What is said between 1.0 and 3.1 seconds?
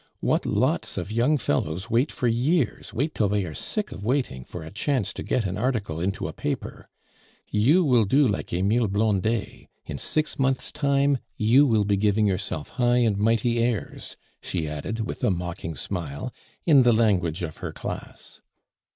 young fellows wait for years,